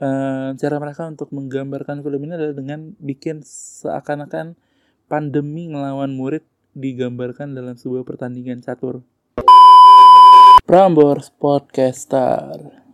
uh, 0.00 0.52
cara 0.56 0.76
mereka 0.80 1.08
untuk 1.08 1.32
menggambarkan 1.32 2.00
film 2.04 2.20
ini 2.26 2.32
adalah 2.36 2.56
dengan 2.56 2.80
bikin 3.00 3.44
seakan-akan 3.44 4.56
pandemi 5.06 5.70
ngelawan 5.70 6.12
murid 6.12 6.44
digambarkan 6.76 7.56
dalam 7.56 7.78
sebuah 7.78 8.04
pertandingan 8.04 8.60
catur. 8.60 9.06
Prambors 10.66 11.30
Podcaster 11.30 12.86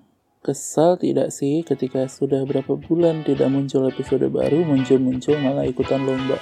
Kesal 0.43 0.99
tidak 0.99 1.31
sih 1.31 1.63
ketika 1.63 2.11
sudah 2.11 2.43
berapa 2.43 2.75
bulan 2.75 3.23
tidak 3.23 3.47
muncul 3.47 3.87
episode 3.87 4.27
baru, 4.27 4.67
muncul-muncul 4.67 5.39
malah 5.39 5.63
ikutan 5.63 6.03
lomba. 6.03 6.35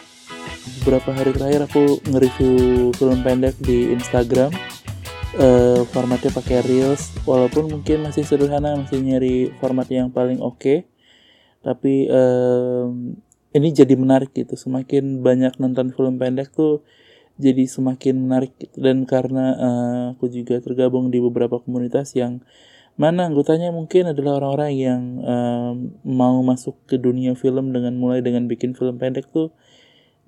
Beberapa 0.81 1.13
hari 1.13 1.37
terakhir 1.37 1.69
aku 1.69 2.01
nge-review 2.09 2.97
film 2.97 3.21
pendek 3.21 3.61
di 3.61 3.93
Instagram. 3.93 4.57
Uh, 5.31 5.87
formatnya 5.95 6.35
pakai 6.35 6.59
Reels, 6.67 7.15
walaupun 7.23 7.71
mungkin 7.71 8.03
masih 8.03 8.27
sederhana, 8.27 8.75
masih 8.75 8.99
nyari 8.99 9.55
format 9.63 9.87
yang 9.87 10.11
paling 10.11 10.43
oke. 10.43 10.59
Okay. 10.59 10.79
Tapi 11.63 12.11
uh, 12.11 12.91
ini 13.55 13.69
jadi 13.71 13.95
menarik 13.95 14.35
gitu. 14.35 14.59
Semakin 14.59 15.23
banyak 15.23 15.55
nonton 15.63 15.95
film 15.95 16.19
pendek 16.19 16.51
tuh 16.51 16.83
jadi 17.39 17.63
semakin 17.63 18.27
menarik 18.27 18.59
gitu. 18.59 18.83
Dan 18.83 19.07
karena 19.07 19.55
uh, 19.55 20.03
aku 20.19 20.27
juga 20.35 20.59
tergabung 20.59 21.15
di 21.15 21.23
beberapa 21.23 21.63
komunitas 21.63 22.11
yang 22.19 22.43
mana 22.99 23.31
anggotanya 23.31 23.71
mungkin 23.71 24.11
adalah 24.11 24.43
orang-orang 24.43 24.73
yang 24.77 25.03
um, 25.25 25.75
mau 26.05 26.37
masuk 26.43 26.75
ke 26.85 26.99
dunia 26.99 27.33
film 27.39 27.71
dengan 27.71 27.97
mulai 27.97 28.21
dengan 28.21 28.45
bikin 28.45 28.77
film 28.77 29.01
pendek 29.01 29.31
tuh 29.33 29.55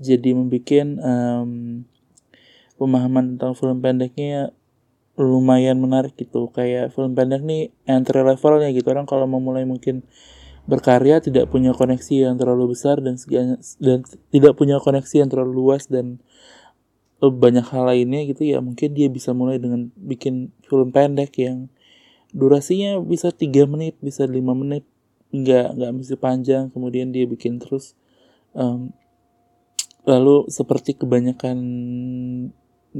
jadi 0.00 0.32
membuat 0.32 0.88
um, 1.04 1.84
pemahaman 2.80 3.36
tentang 3.36 3.52
film 3.52 3.84
pendeknya 3.84 4.56
lumayan 5.16 5.78
menarik 5.78 6.16
gitu. 6.16 6.48
Kayak 6.52 6.92
film 6.96 7.12
pendek 7.12 7.44
nih 7.44 7.74
entry 7.84 8.22
levelnya 8.24 8.72
gitu. 8.72 8.88
Orang 8.92 9.08
kalau 9.08 9.28
mau 9.28 9.40
mulai 9.42 9.64
mungkin 9.68 10.06
berkarya 10.64 11.18
tidak 11.18 11.50
punya 11.50 11.74
koneksi 11.74 12.30
yang 12.30 12.38
terlalu 12.38 12.78
besar 12.78 13.02
dan 13.02 13.18
segala, 13.18 13.58
dan 13.82 14.06
tidak 14.30 14.54
punya 14.54 14.78
koneksi 14.78 15.26
yang 15.26 15.28
terlalu 15.30 15.52
luas 15.58 15.90
dan 15.90 16.22
banyak 17.22 17.62
hal 17.70 17.86
lainnya 17.86 18.26
gitu 18.26 18.42
ya 18.42 18.58
mungkin 18.58 18.98
dia 18.98 19.06
bisa 19.06 19.30
mulai 19.30 19.54
dengan 19.62 19.94
bikin 19.94 20.50
film 20.66 20.90
pendek 20.90 21.38
yang 21.38 21.70
durasinya 22.34 22.98
bisa 22.98 23.30
tiga 23.30 23.62
menit 23.62 23.94
bisa 24.02 24.26
lima 24.26 24.58
menit 24.58 24.82
nggak 25.32 25.66
nggak 25.80 25.90
mesti 25.96 26.14
panjang. 26.20 26.68
Kemudian 26.70 27.10
dia 27.10 27.24
bikin 27.24 27.58
terus 27.58 27.96
um, 28.52 28.92
lalu 30.04 30.46
seperti 30.52 30.94
kebanyakan 30.94 31.58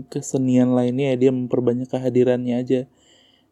kesenian 0.09 0.73
lainnya 0.73 1.15
dia 1.17 1.31
memperbanyak 1.31 1.89
kehadirannya 1.89 2.57
aja. 2.59 2.81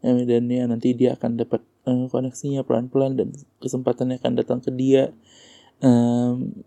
Dan 0.00 0.48
ya 0.48 0.64
nanti 0.64 0.96
dia 0.96 1.12
akan 1.12 1.36
dapat 1.36 1.60
uh, 1.84 2.08
koneksinya 2.08 2.64
pelan-pelan 2.64 3.20
dan 3.20 3.28
kesempatannya 3.60 4.16
akan 4.16 4.32
datang 4.40 4.58
ke 4.64 4.72
dia. 4.72 5.12
Um, 5.80 6.64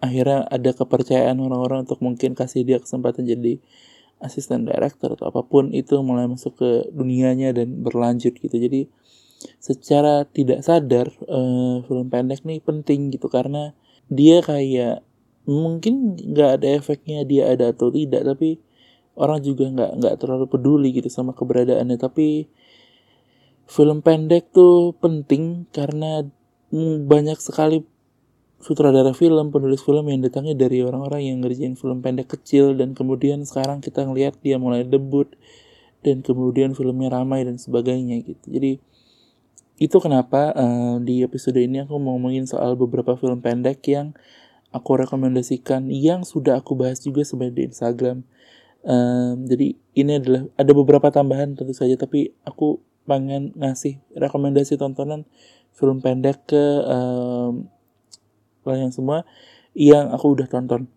akhirnya 0.00 0.44
ada 0.48 0.70
kepercayaan 0.72 1.36
orang-orang 1.40 1.88
untuk 1.88 2.00
mungkin 2.04 2.36
kasih 2.36 2.64
dia 2.64 2.78
kesempatan 2.80 3.24
jadi 3.24 3.60
asisten 4.20 4.64
director 4.64 5.12
atau 5.12 5.28
apa 5.28 5.44
pun 5.44 5.72
itu 5.76 6.00
mulai 6.00 6.24
masuk 6.24 6.56
ke 6.56 6.70
dunianya 6.92 7.52
dan 7.52 7.84
berlanjut 7.84 8.36
gitu. 8.36 8.56
Jadi 8.56 8.88
secara 9.60 10.24
tidak 10.24 10.64
sadar 10.64 11.12
uh, 11.28 11.84
film 11.84 12.08
pendek 12.08 12.40
nih 12.44 12.64
penting 12.64 13.12
gitu 13.12 13.28
karena 13.28 13.76
dia 14.08 14.40
kayak 14.40 15.04
mungkin 15.46 16.18
nggak 16.18 16.60
ada 16.60 16.66
efeknya 16.74 17.22
dia 17.22 17.54
ada 17.54 17.70
atau 17.70 17.88
tidak 17.94 18.26
tapi 18.26 18.58
orang 19.14 19.40
juga 19.40 19.70
nggak 19.70 19.90
nggak 20.02 20.14
terlalu 20.18 20.46
peduli 20.50 20.90
gitu 20.92 21.08
sama 21.08 21.32
keberadaannya 21.32 21.96
tapi 21.96 22.50
film 23.66 24.02
pendek 24.02 24.50
tuh 24.50 24.94
penting 24.98 25.66
karena 25.70 26.26
banyak 27.06 27.38
sekali 27.38 27.86
sutradara 28.62 29.12
film, 29.12 29.52
penulis 29.52 29.84
film 29.84 30.08
yang 30.10 30.24
datangnya 30.24 30.56
dari 30.56 30.82
orang-orang 30.82 31.22
yang 31.28 31.36
ngerjain 31.44 31.76
film 31.76 32.00
pendek 32.00 32.26
kecil 32.34 32.74
dan 32.74 32.96
kemudian 32.96 33.44
sekarang 33.44 33.84
kita 33.84 34.02
ngelihat 34.02 34.40
dia 34.40 34.56
mulai 34.56 34.82
debut 34.82 35.28
dan 36.02 36.22
kemudian 36.24 36.72
filmnya 36.72 37.12
ramai 37.12 37.44
dan 37.44 37.60
sebagainya 37.60 38.22
gitu. 38.24 38.44
Jadi 38.48 38.72
itu 39.76 39.96
kenapa 40.00 40.56
uh, 40.56 40.96
di 41.04 41.20
episode 41.20 41.60
ini 41.60 41.84
aku 41.84 42.00
mau 42.00 42.16
ngomongin 42.16 42.48
soal 42.48 42.80
beberapa 42.80 43.12
film 43.14 43.44
pendek 43.44 43.84
yang 43.92 44.16
aku 44.74 44.90
rekomendasikan 45.02 45.88
yang 45.90 46.22
sudah 46.26 46.58
aku 46.58 46.74
bahas 46.78 47.02
juga 47.02 47.22
sebenarnya 47.22 47.56
di 47.56 47.64
Instagram. 47.70 48.18
Um, 48.86 49.50
jadi 49.50 49.74
ini 49.98 50.12
adalah 50.22 50.42
ada 50.54 50.72
beberapa 50.74 51.10
tambahan 51.10 51.58
tentu 51.58 51.74
saja 51.74 51.98
tapi 51.98 52.30
aku 52.46 52.78
pengen 53.06 53.50
ngasih 53.58 53.98
rekomendasi 54.14 54.78
tontonan 54.78 55.26
film 55.74 55.98
pendek 55.98 56.46
ke 56.46 56.64
um, 56.86 57.66
kalian 58.66 58.90
semua 58.90 59.26
yang 59.74 60.10
aku 60.10 60.34
udah 60.34 60.46
tonton. 60.50 60.90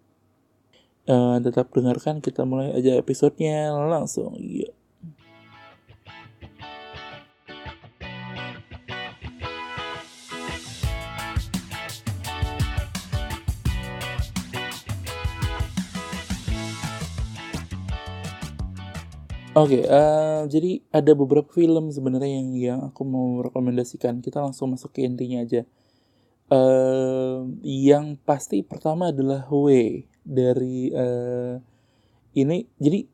Uh, 1.09 1.41
tetap 1.41 1.73
dengarkan 1.73 2.21
kita 2.21 2.45
mulai 2.45 2.69
aja 2.77 2.93
episodenya 2.93 3.73
langsung. 3.73 4.37
Yuk. 4.37 4.73
Oke, 19.57 19.81
okay, 19.81 19.83
uh, 19.89 19.97
eh, 19.97 20.41
jadi 20.45 20.71
ada 20.93 21.17
beberapa 21.17 21.49
film 21.49 21.89
sebenarnya 21.89 22.37
yang 22.37 22.49
yang 22.53 22.79
aku 22.85 23.01
mau 23.01 23.41
rekomendasikan. 23.41 24.21
Kita 24.21 24.45
langsung 24.45 24.77
masuk 24.77 24.93
ke 24.93 25.01
intinya 25.01 25.41
aja. 25.41 25.65
Uh, 26.53 27.49
yang 27.65 28.13
pasti 28.29 28.61
pertama 28.61 29.09
adalah 29.09 29.49
W 29.49 30.05
dari 30.21 30.93
uh, 30.93 31.57
ini. 32.37 32.69
Jadi 32.77 33.09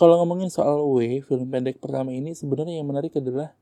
kalau 0.00 0.16
ngomongin 0.24 0.48
soal 0.48 0.80
W, 0.88 1.20
film 1.20 1.52
pendek 1.52 1.76
pertama 1.76 2.08
ini 2.08 2.32
sebenarnya 2.32 2.80
yang 2.80 2.88
menarik 2.88 3.12
adalah 3.20 3.52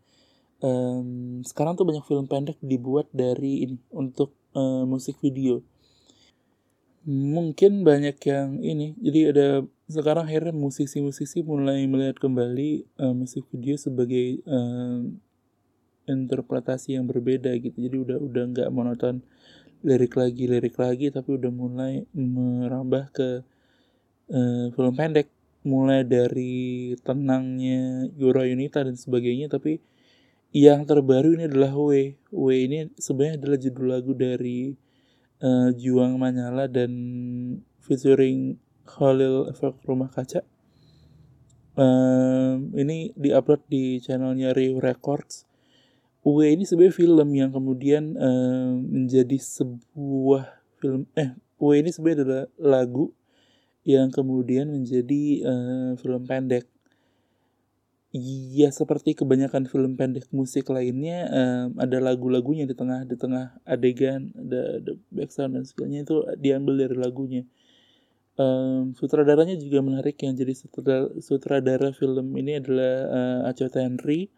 um, 0.63 1.43
sekarang 1.43 1.75
tuh 1.75 1.83
banyak 1.83 2.07
film 2.07 2.31
pendek 2.31 2.63
dibuat 2.63 3.11
dari 3.11 3.67
ini 3.67 3.79
untuk 3.91 4.39
uh, 4.55 4.87
musik 4.87 5.19
video. 5.19 5.67
Mungkin 7.07 7.87
banyak 7.87 8.19
yang 8.27 8.59
ini. 8.61 8.99
Jadi 8.99 9.21
ada 9.31 9.49
sekarang 9.87 10.27
akhirnya 10.27 10.51
musisi-musisi 10.51 11.47
mulai 11.47 11.87
melihat 11.87 12.19
kembali 12.19 12.91
uh, 12.99 13.15
musik 13.15 13.47
video 13.55 13.79
sebagai 13.79 14.43
uh, 14.51 15.07
interpretasi 16.07 16.99
yang 16.99 17.07
berbeda 17.11 17.55
gitu 17.59 17.75
jadi 17.75 17.97
udah 17.99 18.19
udah 18.23 18.45
nggak 18.55 18.69
monoton 18.71 19.23
lirik 19.83 20.15
lagi 20.19 20.47
lirik 20.51 20.79
lagi 20.79 21.11
tapi 21.11 21.39
udah 21.39 21.51
mulai 21.51 22.07
merambah 22.15 23.11
ke 23.15 23.29
uh, 24.31 24.67
film 24.73 24.95
pendek 24.95 25.29
mulai 25.67 26.07
dari 26.07 26.95
tenangnya 27.03 28.07
Yura 28.15 28.47
Yunita 28.47 28.87
dan 28.87 28.95
sebagainya 28.95 29.51
tapi 29.51 29.83
yang 30.55 30.87
terbaru 30.87 31.35
ini 31.37 31.51
adalah 31.51 31.75
W 31.75 32.15
W 32.31 32.47
ini 32.55 32.91
sebenarnya 32.97 33.37
adalah 33.43 33.59
judul 33.59 33.87
lagu 33.91 34.13
dari 34.15 34.79
uh, 35.43 35.71
Juang 35.75 36.17
Manyala 36.21 36.69
dan 36.71 36.93
featuring 37.83 38.61
Khalil 38.87 39.51
Efek 39.51 39.83
Rumah 39.83 40.13
Kaca 40.13 40.45
um, 41.75 42.71
ini 42.77 43.11
diupload 43.17 43.65
di 43.67 43.99
channelnya 43.99 44.55
Rio 44.55 44.79
Records 44.79 45.49
Uwe 46.27 46.59
ini 46.59 46.67
sebenarnya 46.67 46.99
film 46.99 47.29
yang 47.39 47.51
kemudian 47.55 48.19
uh, 48.19 48.75
menjadi 48.83 49.39
sebuah 49.39 50.59
film 50.83 51.07
eh 51.15 51.39
Uwe 51.57 51.81
ini 51.81 51.89
sebenarnya 51.89 52.19
adalah 52.27 52.47
lagu 52.59 53.17
yang 53.87 54.11
kemudian 54.11 54.67
menjadi 54.69 55.47
uh, 55.47 55.91
film 55.97 56.27
pendek. 56.27 56.67
Ya 58.17 58.73
seperti 58.73 59.13
kebanyakan 59.13 59.69
film 59.69 59.93
pendek 60.01 60.33
musik 60.33 60.73
lainnya 60.73 61.29
um, 61.29 61.77
ada 61.77 62.01
lagu-lagunya 62.01 62.65
di 62.65 62.73
tengah 62.73 63.05
di 63.05 63.13
tengah 63.13 63.61
adegan 63.69 64.33
ada, 64.33 64.81
ada 64.81 64.93
background 65.13 65.53
dan 65.61 65.65
sebagainya 65.69 66.01
itu 66.09 66.17
diambil 66.41 66.75
dari 66.81 66.97
lagunya. 66.97 67.43
Um, 68.41 68.97
sutradaranya 68.97 69.57
juga 69.61 69.85
menarik 69.85 70.17
yang 70.25 70.33
jadi 70.33 70.53
sutradara, 70.57 71.09
sutradara 71.21 71.89
film 71.93 72.33
ini 72.41 72.57
adalah 72.57 72.95
uh, 73.45 73.49
Acho 73.53 73.69
Henry 73.73 74.33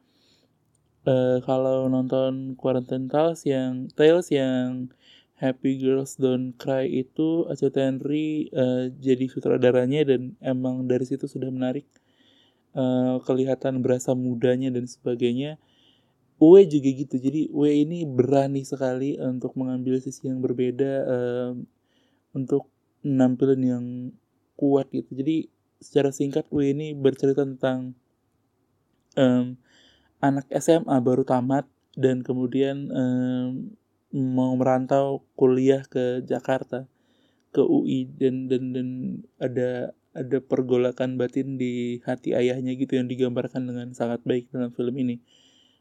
uh, 1.06 1.38
kalau 1.46 1.86
nonton 1.86 2.58
Quarantine 2.58 3.06
Tales 3.06 3.46
yang 3.46 3.86
Tales 3.94 4.28
yang 4.34 4.90
Happy 5.38 5.78
Girls 5.78 6.18
Don't 6.18 6.58
Cry 6.58 6.90
itu 6.90 7.46
Acha 7.46 7.70
Henry 7.70 8.50
uh, 8.50 8.90
jadi 8.98 9.30
sutradaranya 9.30 10.02
dan 10.02 10.34
emang 10.42 10.90
dari 10.90 11.06
situ 11.06 11.30
sudah 11.30 11.46
menarik 11.54 11.86
uh, 12.78 13.18
kelihatan 13.26 13.82
berasa 13.82 14.14
mudanya 14.14 14.70
dan 14.70 14.86
sebagainya. 14.86 15.58
Uwe 16.38 16.70
juga 16.70 16.94
gitu 16.94 17.18
jadi 17.18 17.50
Uwe 17.50 17.82
ini 17.82 18.06
berani 18.06 18.62
sekali 18.62 19.18
untuk 19.18 19.58
mengambil 19.58 19.98
sisi 19.98 20.30
yang 20.30 20.38
berbeda 20.38 20.92
uh, 21.02 21.52
untuk 22.30 22.70
nampilin 23.02 23.62
yang 23.66 23.84
kuat 24.54 24.86
gitu 24.94 25.18
jadi 25.18 25.50
secara 25.82 26.14
singkat 26.14 26.46
Uwe 26.54 26.70
ini 26.70 26.94
bercerita 26.94 27.42
tentang 27.42 27.98
um, 29.18 29.58
anak 30.22 30.46
SMA 30.62 30.94
baru 31.02 31.26
tamat 31.26 31.66
dan 31.98 32.22
kemudian 32.22 32.86
um, 32.94 33.74
mau 34.14 34.54
merantau 34.54 35.26
kuliah 35.34 35.82
ke 35.90 36.22
Jakarta 36.22 36.86
ke 37.50 37.62
UI 37.64 38.06
dan 38.14 38.46
dan 38.46 38.62
dan 38.70 38.88
ada 39.42 39.92
ada 40.16 40.40
pergolakan 40.40 41.20
batin 41.20 41.60
di 41.60 42.00
hati 42.04 42.32
ayahnya 42.32 42.74
gitu 42.74 42.96
yang 42.96 43.06
digambarkan 43.06 43.68
dengan 43.68 43.92
sangat 43.92 44.24
baik 44.24 44.48
dalam 44.52 44.72
film 44.72 44.94
ini. 44.96 45.20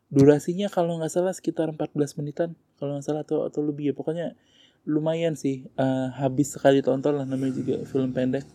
Durasinya 0.08 0.72
kalau 0.72 1.00
nggak 1.00 1.12
salah 1.12 1.36
sekitar 1.36 1.72
14 1.76 2.20
menitan 2.20 2.56
kalau 2.80 2.96
nggak 2.96 3.06
salah 3.06 3.24
atau 3.28 3.48
atau 3.48 3.62
lebih 3.64 3.92
ya. 3.92 3.94
Pokoknya 3.96 4.36
lumayan 4.88 5.36
sih 5.36 5.68
uh, 5.76 6.16
habis 6.16 6.56
sekali 6.56 6.80
tonton 6.80 7.20
lah 7.20 7.28
namanya 7.28 7.60
juga 7.60 7.84
film 7.88 8.16
pendek. 8.16 8.48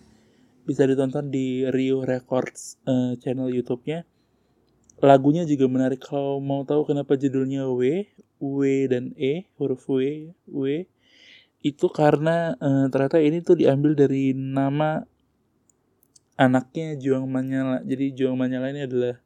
Bisa 0.62 0.86
ditonton 0.86 1.28
di 1.28 1.66
Rio 1.68 2.06
Records 2.06 2.80
uh, 2.86 3.18
channel 3.18 3.50
YouTube-nya. 3.50 4.06
Lagunya 5.02 5.42
juga 5.42 5.66
menarik. 5.66 5.98
Kalau 6.00 6.38
mau 6.38 6.62
tahu 6.62 6.86
kenapa 6.86 7.18
judulnya 7.18 7.66
W 7.66 8.06
W 8.38 8.62
dan 8.86 9.12
E 9.18 9.50
huruf 9.58 9.90
W 9.90 10.30
W 10.46 10.66
itu 11.62 11.86
karena 11.94 12.58
uh, 12.58 12.90
ternyata 12.90 13.22
ini 13.22 13.38
tuh 13.38 13.54
diambil 13.54 13.94
dari 13.94 14.34
nama 14.34 15.06
anaknya 16.36 16.96
Juang 16.98 17.28
Manyala. 17.28 17.80
Jadi 17.84 18.16
Juang 18.16 18.36
Manyala 18.38 18.72
ini 18.72 18.84
adalah 18.86 19.20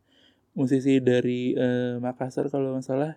musisi 0.56 0.98
dari 0.98 1.52
uh, 1.54 2.00
Makassar 2.02 2.48
kalau 2.48 2.74
nggak 2.76 2.86
salah. 2.86 3.14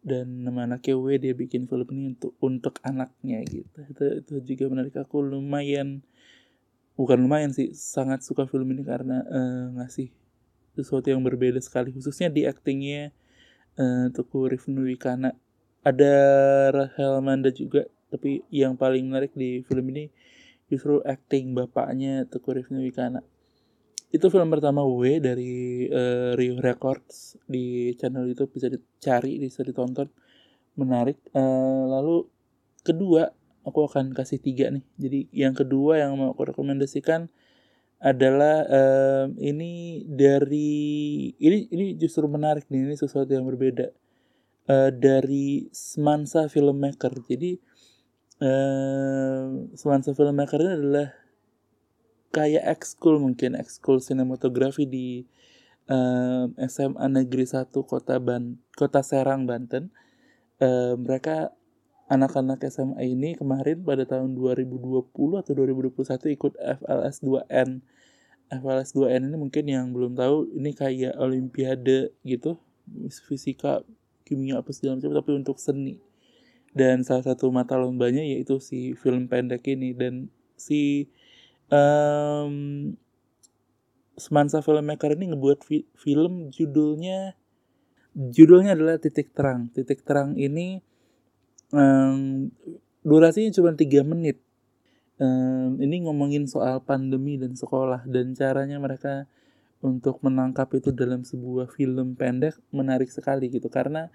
Dan 0.00 0.48
nama 0.48 0.64
anaknya 0.64 0.96
W 0.96 1.20
dia 1.20 1.36
bikin 1.36 1.68
film 1.68 1.84
ini 1.92 2.16
untuk 2.16 2.32
untuk 2.40 2.80
anaknya 2.80 3.44
gitu. 3.44 3.84
Itu 3.84 4.04
itu 4.24 4.32
juga 4.56 4.72
menarik. 4.72 4.96
Aku 4.96 5.20
lumayan 5.20 6.00
bukan 6.96 7.20
lumayan 7.20 7.52
sih 7.52 7.76
sangat 7.76 8.24
suka 8.24 8.48
film 8.48 8.72
ini 8.72 8.80
karena 8.80 9.20
uh, 9.28 9.76
ngasih 9.76 10.08
sesuatu 10.72 11.12
yang 11.12 11.20
berbeda 11.20 11.60
sekali. 11.60 11.92
Khususnya 11.92 12.32
di 12.32 12.48
aktingnya 12.48 13.12
uh, 13.76 14.08
Teguh 14.08 14.56
Rifnu 14.56 14.88
Wikana. 14.88 15.36
Ada 15.80 16.12
Rahel 16.72 17.24
Manda 17.24 17.48
juga 17.52 17.88
tapi 18.10 18.42
yang 18.50 18.74
paling 18.74 19.06
menarik 19.06 19.32
di 19.32 19.62
film 19.64 19.86
ini 19.94 20.10
justru 20.70 21.02
acting 21.02 21.52
bapaknya 21.52 22.24
Teguh 22.30 22.62
Rifnu 22.62 22.78
Wikana. 22.80 23.26
Itu 24.10 24.26
film 24.30 24.50
pertama 24.50 24.82
W 24.86 25.22
dari 25.22 25.86
uh, 25.90 26.34
Rio 26.34 26.58
Records 26.62 27.38
di 27.46 27.94
channel 27.98 28.26
YouTube. 28.26 28.54
Bisa 28.54 28.70
dicari 28.70 29.38
bisa 29.42 29.66
ditonton. 29.66 30.06
Menarik. 30.78 31.18
Uh, 31.34 31.90
lalu 31.90 32.26
kedua 32.86 33.34
aku 33.66 33.86
akan 33.86 34.14
kasih 34.14 34.38
tiga 34.38 34.70
nih. 34.70 34.82
Jadi 34.98 35.20
yang 35.34 35.54
kedua 35.54 36.02
yang 36.02 36.14
mau 36.18 36.34
aku 36.34 36.54
rekomendasikan 36.54 37.30
adalah 38.00 38.64
um, 38.66 39.36
ini 39.36 40.02
dari 40.08 41.30
ini 41.36 41.68
ini 41.70 41.94
justru 41.94 42.26
menarik 42.26 42.66
nih. 42.66 42.90
Ini 42.90 42.96
sesuatu 42.98 43.30
yang 43.30 43.46
berbeda. 43.46 43.94
Uh, 44.70 44.90
dari 44.94 45.66
Semansa 45.74 46.46
Filmmaker. 46.46 47.14
Jadi 47.26 47.58
uh, 48.40 50.12
Filmmaker 50.16 50.60
ini 50.60 50.72
adalah 50.76 51.08
kayak 52.30 52.64
ekskul 52.78 53.20
mungkin 53.20 53.58
ekskul 53.58 53.98
sinematografi 54.00 54.86
di 54.86 55.26
um, 55.90 56.54
SMA 56.56 57.06
Negeri 57.10 57.44
1 57.44 57.70
Kota 57.84 58.16
Ban 58.22 58.56
Kota 58.74 59.02
Serang 59.04 59.44
Banten. 59.44 59.92
Um, 60.60 61.04
mereka 61.04 61.52
anak-anak 62.10 62.66
SMA 62.68 63.06
ini 63.06 63.38
kemarin 63.38 63.86
pada 63.86 64.02
tahun 64.02 64.34
2020 64.34 65.14
atau 65.14 65.52
2021 65.54 66.36
ikut 66.36 66.52
FLS 66.58 67.16
2N. 67.22 67.80
FLS 68.50 68.90
2N 68.98 69.30
ini 69.30 69.36
mungkin 69.38 69.64
yang 69.70 69.94
belum 69.94 70.18
tahu 70.18 70.50
ini 70.58 70.74
kayak 70.74 71.14
olimpiade 71.22 72.10
gitu, 72.26 72.58
fisika, 73.30 73.86
kimia 74.26 74.58
apa 74.58 74.74
segala 74.74 74.98
macam 74.98 75.14
tapi 75.22 75.30
untuk 75.38 75.62
seni. 75.62 76.09
Dan 76.70 77.02
salah 77.02 77.26
satu 77.26 77.50
mata 77.50 77.74
lombanya 77.74 78.22
yaitu 78.22 78.62
si 78.62 78.94
film 78.94 79.26
pendek 79.26 79.66
ini. 79.66 79.94
Dan 79.94 80.30
si 80.54 81.10
um, 81.70 82.94
Semansa 84.20 84.60
filmmaker 84.60 85.16
ini 85.16 85.32
ngebuat 85.32 85.64
fi 85.64 85.88
film 85.96 86.52
judulnya 86.52 87.32
judulnya 88.12 88.76
adalah 88.76 89.00
titik 89.00 89.32
terang. 89.32 89.72
Titik 89.72 90.04
terang 90.04 90.36
ini 90.36 90.84
um, 91.72 92.52
durasinya 93.00 93.48
cuma 93.56 93.72
tiga 93.72 94.04
menit. 94.04 94.44
Um, 95.20 95.80
ini 95.80 96.04
ngomongin 96.04 96.48
soal 96.48 96.84
pandemi 96.84 97.36
dan 97.40 97.56
sekolah 97.56 98.04
dan 98.08 98.32
caranya 98.36 98.80
mereka 98.80 99.28
untuk 99.80 100.20
menangkap 100.20 100.68
itu 100.76 100.92
dalam 100.92 101.24
sebuah 101.24 101.72
film 101.72 102.12
pendek 102.16 102.60
menarik 102.72 103.08
sekali 103.08 103.48
gitu. 103.48 103.72
Karena 103.72 104.12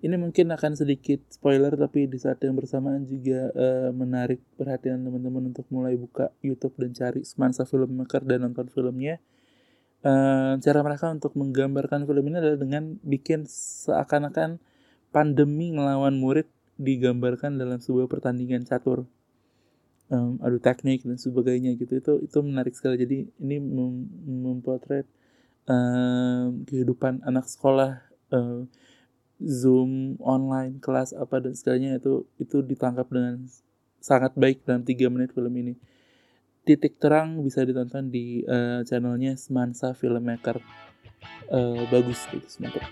ini 0.00 0.16
mungkin 0.16 0.48
akan 0.48 0.80
sedikit 0.80 1.20
spoiler 1.28 1.76
tapi 1.76 2.08
di 2.08 2.16
saat 2.16 2.40
yang 2.40 2.56
bersamaan 2.56 3.04
juga 3.04 3.52
uh, 3.52 3.92
menarik 3.92 4.40
perhatian 4.56 5.04
teman-teman 5.04 5.52
untuk 5.52 5.68
mulai 5.68 5.92
buka 6.00 6.32
YouTube 6.40 6.72
dan 6.80 6.96
cari 6.96 7.20
Semansa 7.20 7.68
Filmmaker 7.68 8.24
dan 8.24 8.48
nonton 8.48 8.72
filmnya. 8.72 9.20
Uh, 10.00 10.56
cara 10.64 10.80
mereka 10.80 11.12
untuk 11.12 11.36
menggambarkan 11.36 12.08
film 12.08 12.24
ini 12.32 12.40
adalah 12.40 12.56
dengan 12.56 12.96
bikin 13.04 13.44
seakan-akan 13.44 14.56
pandemi 15.12 15.76
ngelawan 15.76 16.16
murid 16.16 16.48
digambarkan 16.80 17.60
dalam 17.60 17.84
sebuah 17.84 18.08
pertandingan 18.08 18.64
catur. 18.64 19.04
Um, 20.08 20.40
adu 20.42 20.58
teknik 20.58 21.04
dan 21.06 21.20
sebagainya 21.20 21.78
gitu 21.78 22.02
itu 22.02 22.12
itu 22.26 22.38
menarik 22.42 22.74
sekali 22.74 22.98
jadi 22.98 23.30
ini 23.38 23.62
mem 23.62 24.10
mempotret 24.26 25.06
kehidupan 26.66 27.22
anak 27.22 27.46
sekolah 27.46 28.02
uh, 28.34 28.66
Zoom 29.40 30.20
online 30.20 30.78
kelas 30.84 31.16
apa 31.16 31.40
dan 31.40 31.56
segalanya 31.56 31.96
itu 31.96 32.28
itu 32.36 32.60
ditangkap 32.60 33.08
dengan 33.08 33.48
sangat 34.00 34.36
baik 34.36 34.64
dalam 34.68 34.84
tiga 34.84 35.08
menit 35.08 35.32
film 35.32 35.52
ini. 35.56 35.74
Titik 36.64 37.00
terang 37.00 37.40
bisa 37.40 37.64
ditonton 37.64 38.12
di 38.12 38.44
uh, 38.44 38.84
channelnya 38.84 39.36
Semansa 39.40 39.96
Filmmaker. 39.96 40.60
Uh, 41.48 41.84
bagus, 41.88 42.20
bagus 42.30 42.56
mantap. 42.60 42.84